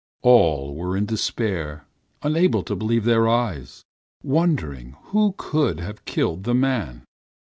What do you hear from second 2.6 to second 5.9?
to believe their eyes, wondering who could